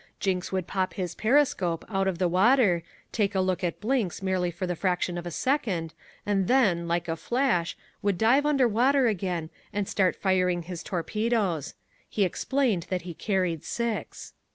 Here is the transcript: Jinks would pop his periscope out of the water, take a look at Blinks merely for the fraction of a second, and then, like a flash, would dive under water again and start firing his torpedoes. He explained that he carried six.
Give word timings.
Jinks 0.19 0.51
would 0.51 0.65
pop 0.65 0.95
his 0.95 1.13
periscope 1.13 1.85
out 1.87 2.07
of 2.07 2.17
the 2.17 2.27
water, 2.27 2.81
take 3.11 3.35
a 3.35 3.39
look 3.39 3.63
at 3.63 3.79
Blinks 3.79 4.23
merely 4.23 4.49
for 4.49 4.65
the 4.65 4.75
fraction 4.75 5.15
of 5.15 5.27
a 5.27 5.29
second, 5.29 5.93
and 6.25 6.47
then, 6.47 6.87
like 6.87 7.07
a 7.07 7.15
flash, 7.15 7.77
would 8.01 8.17
dive 8.17 8.43
under 8.43 8.67
water 8.67 9.05
again 9.05 9.51
and 9.71 9.87
start 9.87 10.15
firing 10.15 10.63
his 10.63 10.81
torpedoes. 10.81 11.75
He 12.09 12.23
explained 12.25 12.87
that 12.89 13.03
he 13.03 13.13
carried 13.13 13.63
six. 13.63 14.33